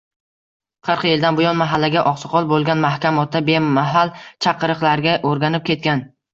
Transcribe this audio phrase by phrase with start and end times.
[0.87, 4.15] Qirq yildan buyon mahallaga oqsoqol bo`lgan Mahkam ota bemahal
[4.49, 6.07] chaqiriqlarga o`rganib ketgan